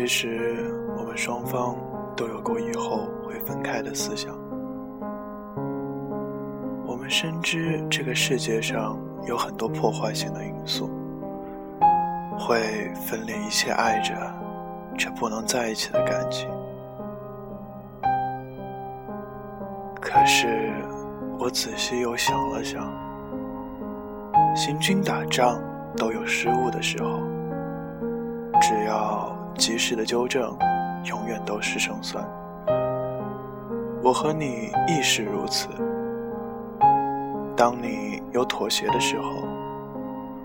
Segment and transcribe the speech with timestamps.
[0.00, 1.76] 其实，我们双方
[2.16, 4.34] 都有过以后会分开的思想。
[6.86, 10.88] 我们深知这个世界上有很多破坏性的因素，
[12.38, 14.14] 会分裂一切爱着
[14.96, 16.48] 却不能在一起的感情。
[20.00, 20.72] 可是，
[21.38, 22.90] 我仔细又想了想，
[24.56, 25.60] 行军打仗
[25.94, 27.20] 都有失误的时候，
[28.62, 30.56] 只要及时的纠正，
[31.04, 32.24] 永远都是胜算。
[34.02, 35.68] 我和你亦是如此。
[37.56, 39.30] 当你有妥协的时候，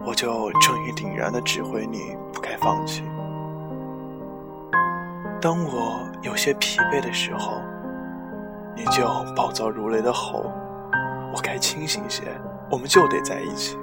[0.06, 3.02] 我就正义凛然的指挥你不该放弃；
[5.42, 7.62] 当我有些疲惫的时候，
[8.76, 10.52] 你就暴躁如雷的吼
[11.34, 12.24] ：“我该清醒些，
[12.70, 13.78] 我们就得在一起。”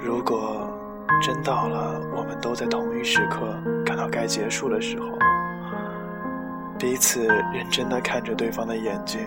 [0.00, 0.68] 如果
[1.22, 5.06] 真到了我们都在同一时刻感到该结束的时候，
[6.78, 9.20] 彼此认真的看着对方的眼睛，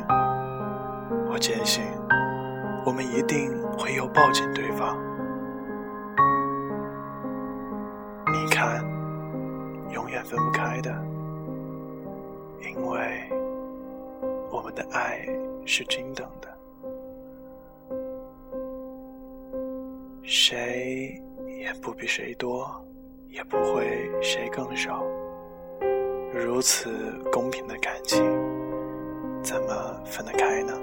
[1.29, 1.83] 我坚信，
[2.85, 4.97] 我们一定会又抱紧对方。
[8.31, 8.81] 你看，
[9.91, 10.89] 永远分不开的，
[12.61, 13.29] 因为。
[14.53, 15.25] 我们的爱
[15.65, 16.47] 是均等的，
[20.21, 21.19] 谁
[21.61, 22.67] 也不比谁多，
[23.29, 25.05] 也不会谁更少。
[26.33, 26.89] 如此
[27.31, 28.19] 公平的感情，
[29.43, 30.73] 怎么分得开呢？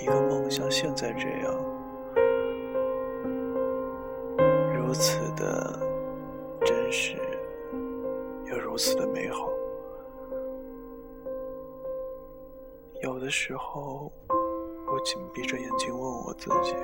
[0.00, 1.54] 一个梦像现在这样
[4.74, 5.78] 如此的
[6.64, 7.16] 真实，
[8.46, 9.50] 又如此的美好。
[13.02, 14.10] 有的时候，
[14.86, 16.74] 我紧闭着眼睛问我自己：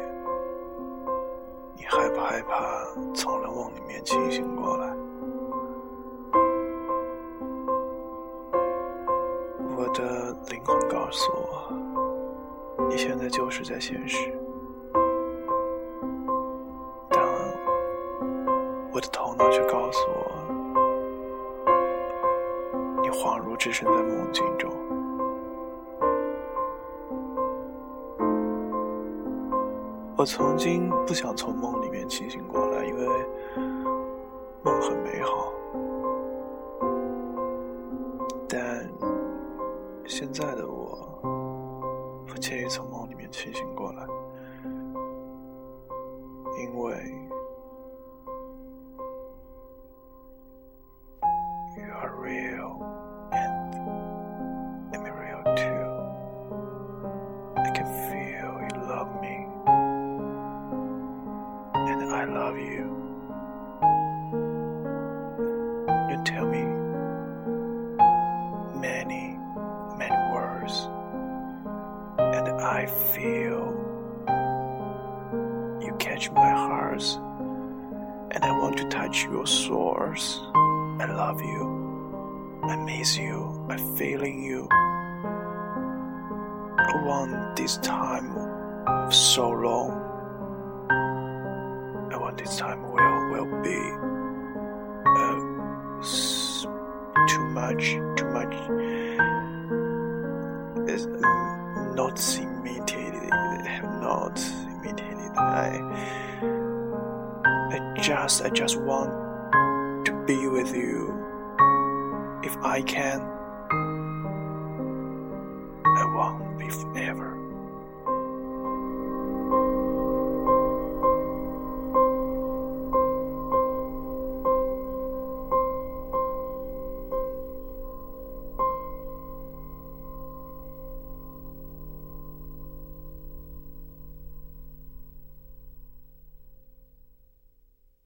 [1.77, 4.95] 你害不害怕从了梦里面清醒过来？
[9.77, 11.73] 我的灵魂告诉我，
[12.89, 14.33] 你现在就是在现实。
[17.09, 17.23] 但
[18.93, 20.31] 我的头脑却告诉我，
[23.03, 24.71] 你恍如置身在梦境中。
[30.17, 33.07] 我曾经不想从梦里面清醒过来，因为
[34.63, 35.53] 梦很美好。
[38.49, 38.89] 但
[40.07, 40.97] 现在的我，
[42.35, 44.05] 不介意从梦里面清醒过来
[46.59, 47.15] 因为
[51.77, 53.04] you are real
[76.15, 77.03] you catch my heart,
[78.31, 80.41] and I want to touch your sores.
[81.01, 82.61] I love you.
[82.63, 83.67] I miss you.
[83.69, 84.69] I feeling you.
[86.79, 88.31] I want this time
[89.11, 89.91] so long.
[92.13, 93.81] I want this time will will be
[95.19, 95.39] uh,
[97.27, 98.55] too much, too much.
[100.89, 101.07] It's
[101.97, 102.44] not seem
[105.55, 105.79] I,
[107.71, 111.15] I just, I just want to be with you.
[112.43, 113.21] If I can,
[115.87, 117.34] I won't be forever.